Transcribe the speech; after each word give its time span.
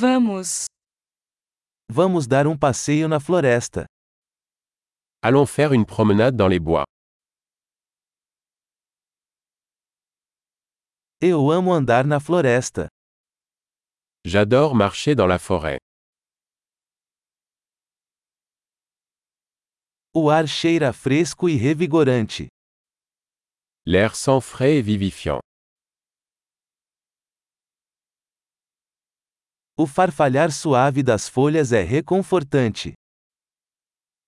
Vamos. 0.00 0.66
Vamos 1.90 2.28
dar 2.28 2.46
um 2.46 2.56
passeio 2.56 3.08
na 3.08 3.18
floresta. 3.18 3.84
Allons 5.20 5.44
faire 5.44 5.72
une 5.72 5.84
promenade 5.84 6.36
dans 6.36 6.46
les 6.46 6.60
bois. 6.60 6.84
Eu 11.20 11.50
amo 11.50 11.72
andar 11.72 12.06
na 12.06 12.20
floresta. 12.20 12.86
J'adore 14.24 14.76
marcher 14.76 15.16
dans 15.16 15.26
la 15.26 15.40
forêt. 15.40 15.80
O 20.14 20.30
ar 20.30 20.46
cheira 20.46 20.92
fresco 20.92 21.48
e 21.48 21.58
revigorante. 21.58 22.46
L'air 23.84 24.14
sent 24.14 24.40
frais 24.42 24.76
et 24.78 24.82
vivifiant. 24.82 25.40
O 29.80 29.86
farfalhar 29.86 30.50
suave 30.50 31.04
das 31.04 31.28
folhas 31.28 31.70
é 31.70 31.84
reconfortante. 31.84 32.94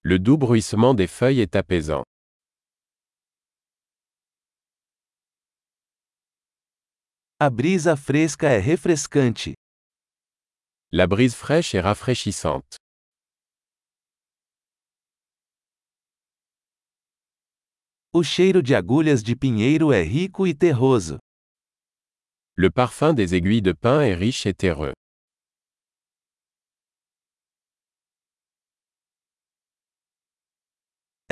Le 0.05 0.17
doux 0.17 0.39
bruissement 0.39 0.95
des 0.95 1.09
feuilles 1.09 1.41
est 1.41 1.57
apaisant. 1.57 2.05
A 7.41 7.51
brisa 7.51 7.97
fresca 7.97 8.47
é 8.47 8.61
refrescante. 8.61 9.55
La 10.93 11.09
brise 11.09 11.35
fraîche 11.35 11.75
est 11.75 11.81
rafraîchissante. 11.81 12.77
O 18.13 18.23
cheiro 18.23 18.63
de 18.63 18.77
agulhas 18.77 19.21
de 19.25 19.35
pinheiro 19.35 19.93
é 19.93 20.03
rico 20.03 20.47
e 20.47 20.55
terroso. 20.55 21.19
Le 22.57 22.71
parfum 22.71 23.13
des 23.13 23.35
aiguilles 23.35 23.63
de 23.63 23.73
pin 23.73 24.01
est 24.03 24.15
riche 24.15 24.47
et 24.47 24.55
terreux. 24.55 24.95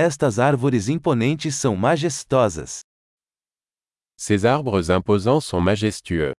Estas 0.01 0.39
árvores 0.39 0.89
imponentes 0.89 1.57
são 1.57 1.75
majestosas. 1.75 2.83
Ces 4.17 4.45
arbres 4.45 4.91
imposants 4.91 5.41
sont 5.41 5.61
majestueux. 5.61 6.35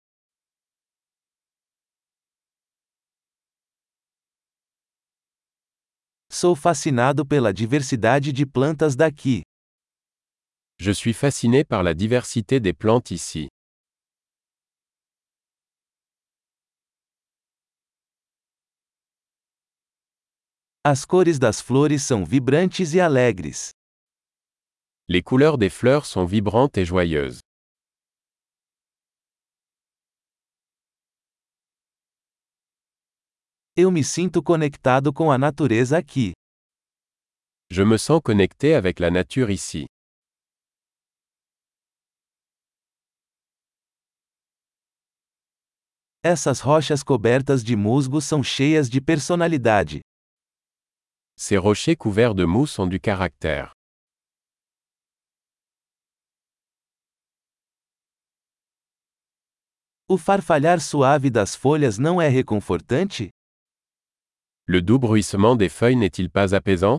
Sou 6.31 6.55
fascinado 6.55 7.25
pela 7.25 7.51
diversidade 7.51 8.31
de 8.31 8.45
plantas 8.45 8.95
daqui. 8.95 9.41
Je 10.79 10.93
suis 10.93 11.13
fasciné 11.13 11.65
par 11.65 11.83
la 11.83 11.93
diversité 11.93 12.61
des 12.61 12.71
plantes 12.71 13.11
ici. 13.11 13.49
As 20.91 21.05
cores 21.05 21.37
das 21.37 21.61
flores 21.61 22.01
são 22.01 22.25
vibrantes 22.25 22.95
e 22.95 22.99
alegres. 22.99 23.69
Les 25.07 25.21
couleurs 25.21 25.55
des 25.55 25.69
fleurs 25.69 26.07
sont 26.07 26.25
vibrantes 26.25 26.81
et 26.81 26.83
joyeuses. 26.83 27.41
Eu 33.77 33.91
me 33.91 34.03
sinto 34.03 34.41
conectado 34.41 35.13
com 35.13 35.31
a 35.31 35.37
natureza 35.37 35.95
aqui. 35.95 36.31
Je 37.69 37.83
me 37.83 37.99
sens 37.99 38.19
connecté 38.23 38.73
avec 38.73 38.99
la 38.99 39.11
nature 39.11 39.53
ici. 39.53 39.85
Essas 46.23 46.59
rochas 46.61 47.03
cobertas 47.03 47.63
de 47.63 47.75
musgo 47.75 48.19
são 48.19 48.41
cheias 48.41 48.89
de 48.89 48.99
personalidade. 48.99 50.01
Ces 51.41 51.55
rochers 51.55 51.95
couverts 51.95 52.35
de 52.35 52.43
mousse 52.43 52.79
ont 52.79 52.85
du 52.85 52.99
caractère. 52.99 53.73
O 60.09 60.17
farfalhar 60.17 60.81
suave 60.81 61.29
das 61.29 61.55
folhas 61.55 61.97
não 61.97 62.21
é 62.21 62.27
reconfortante? 62.27 63.29
Le 64.67 64.81
doux 64.81 64.99
bruissement 64.99 65.55
des 65.55 65.69
feuilles 65.69 65.95
n'est-il 65.95 66.29
pas 66.29 66.53
apaisant? 66.53 66.97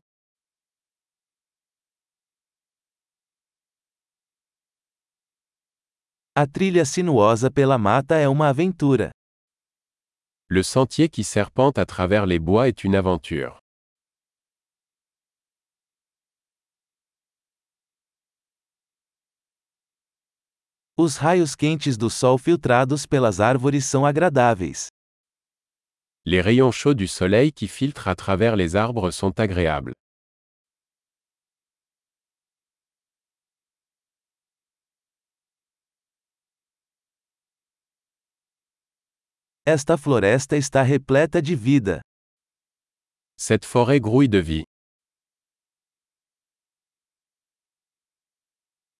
A 6.35 6.47
trilha 6.47 6.83
sinuosa 6.83 7.51
pela 7.51 7.77
mata 7.77 8.15
é 8.15 8.27
uma 8.27 8.49
aventura. 8.49 9.11
Le 10.49 10.63
sentier 10.63 11.09
qui 11.09 11.23
serpente 11.23 11.77
à 11.77 11.85
travers 11.85 12.25
les 12.25 12.39
bois 12.39 12.67
est 12.67 12.83
une 12.83 12.95
aventure. 12.95 13.60
Os 21.03 21.17
raios 21.17 21.55
quentes 21.55 21.97
do 21.97 22.11
sol 22.11 22.37
filtrados 22.37 23.07
pelas 23.07 23.39
árvores 23.39 23.85
são 23.85 24.05
agradáveis. 24.05 24.89
Les 26.23 26.43
rayons 26.43 26.71
chauds 26.71 26.93
du 26.93 27.07
soleil 27.07 27.51
qui 27.51 27.67
filtrent 27.67 28.07
à 28.07 28.15
travers 28.15 28.55
les 28.55 28.75
arbres 28.75 29.09
sont 29.09 29.33
agréables. 29.39 29.93
Esta 39.65 39.97
floresta 39.97 40.55
está 40.55 40.83
repleta 40.83 41.41
de 41.41 41.55
vida. 41.55 42.01
Cette 43.39 43.65
forêt 43.65 43.99
grouille 43.99 44.29
de 44.29 44.39
vie. 44.39 44.70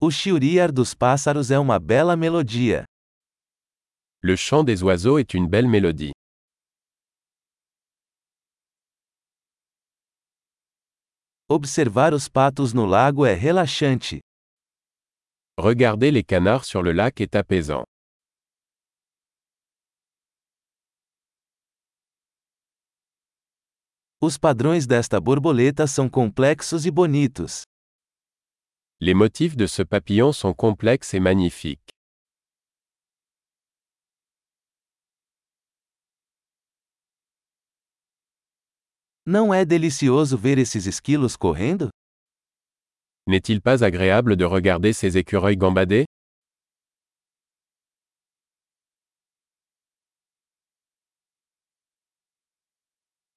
O 0.03 0.09
chiriar 0.09 0.71
dos 0.71 0.95
pássaros 0.95 1.51
é 1.51 1.59
uma 1.59 1.77
bela 1.77 2.15
melodia. 2.15 2.85
Le 4.23 4.35
chant 4.35 4.63
des 4.65 4.81
oiseaux 4.81 5.19
est 5.19 5.35
une 5.35 5.47
belle 5.47 5.67
mélodie. 5.67 6.11
Observar 11.47 12.15
os 12.15 12.27
patos 12.27 12.73
no 12.73 12.87
lago 12.87 13.27
é 13.27 13.35
relaxante. 13.35 14.19
Regarder 15.59 16.09
les 16.09 16.23
canards 16.23 16.65
sur 16.65 16.81
le 16.81 16.93
lac 16.93 17.21
est 17.21 17.35
apaisant. 17.35 17.83
Os 24.19 24.39
padrões 24.39 24.87
desta 24.87 25.21
borboleta 25.21 25.85
são 25.85 26.09
complexos 26.09 26.87
e 26.87 26.91
bonitos. 26.91 27.65
Les 29.03 29.15
motifs 29.15 29.55
de 29.57 29.65
ce 29.65 29.81
papillon 29.81 30.31
sont 30.31 30.53
complexes 30.53 31.15
et 31.15 31.19
magnifiques. 31.19 31.89
Não 39.25 39.51
é 39.51 39.65
delicioso 39.65 40.37
ver 40.37 40.59
esses 40.59 40.85
esquilos 40.85 41.35
correndo? 41.35 41.89
N'est-il 43.27 43.59
pas 43.59 43.83
agréable 43.83 44.35
de 44.35 44.45
regarder 44.45 44.93
ces 44.93 45.17
écureuils 45.17 45.57
gambader? 45.57 46.05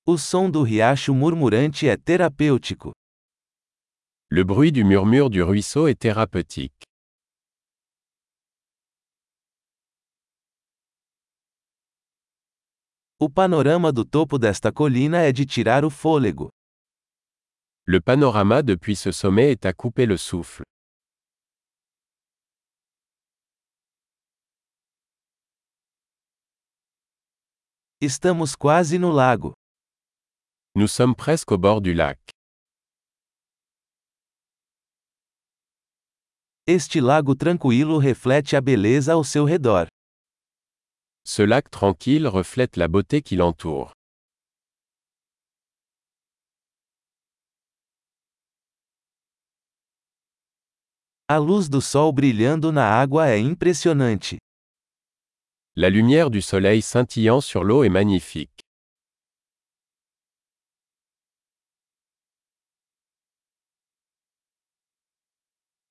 O 0.07 0.19
som 0.19 0.51
do 0.51 0.63
riacho 0.63 1.15
murmurante 1.15 1.89
é 1.89 1.97
terapêutico. 1.97 2.93
Le 4.37 4.43
bruit 4.43 4.73
du 4.73 4.83
murmure 4.83 5.31
du 5.31 5.45
ruisseau 5.45 5.87
est 5.87 5.95
thérapeutique. 5.95 6.83
O 13.21 13.29
panorama 13.31 13.93
do 13.93 14.05
topo 14.05 14.37
desta 14.37 14.73
colina 14.73 15.19
é 15.23 15.33
de 15.33 15.45
tirar 15.47 15.85
o 15.85 15.89
fôlego. 15.89 16.51
Le 17.87 18.01
panorama 18.01 18.61
depuis 18.61 18.97
ce 18.97 19.13
sommet 19.13 19.53
est 19.53 19.67
à 19.67 19.73
couper 19.73 20.05
le 20.05 20.17
souffle. 20.17 20.65
Estamos 28.01 28.57
quase 28.59 28.99
no 28.99 29.13
lago. 29.13 29.53
Nous 30.75 30.89
sommes 30.89 31.15
presque 31.15 31.53
au 31.53 31.57
bord 31.57 31.81
du 31.81 31.95
lac. 31.95 32.34
Este 36.67 36.99
lago 36.99 37.35
tranquilo 37.37 37.99
reflete 37.99 38.57
a 38.57 38.61
beleza 38.63 39.13
ao 39.13 39.23
seu 39.23 39.45
redor. 39.45 39.87
Ce 41.23 41.43
lac 41.45 41.69
tranquille 41.69 42.27
reflète 42.27 42.79
la 42.79 42.89
beauté 42.89 43.21
qui 43.21 43.37
l'entoure. 43.37 43.93
A 51.29 51.37
luz 51.37 51.69
do 51.69 51.83
sol 51.83 52.11
brilhando 52.13 52.73
na 52.73 52.89
água 52.99 53.29
é 53.29 53.39
impressionante. 53.39 54.39
La 55.77 55.91
lumière 55.91 56.31
du 56.31 56.41
soleil 56.41 56.81
scintillant 56.81 57.43
sur 57.43 57.63
l'eau 57.63 57.85
est 57.85 57.91
magnifique. 57.91 58.64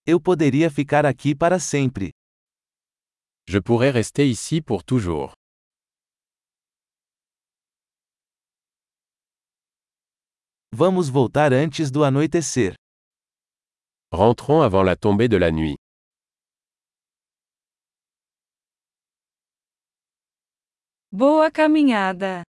Eu 0.06 0.20
poderia 0.20 0.70
ficar 0.70 1.06
aqui 1.06 1.34
para 1.34 1.58
sempre. 1.60 2.12
Je 3.48 3.60
pourrais 3.62 3.90
rester 3.90 4.26
ici 4.26 4.62
pour 4.62 4.84
toujours. 4.84 5.32
Vamos 10.74 11.08
voltar 11.08 11.54
antes 11.54 11.90
do 11.90 12.04
anoitecer. 12.04 12.76
Rentrons 14.12 14.62
avant 14.62 14.84
la 14.84 14.98
tombée 14.98 15.30
de 15.30 15.38
la 15.38 15.52
nuit. 15.52 15.78
Boa 21.12 21.50
caminhada! 21.50 22.44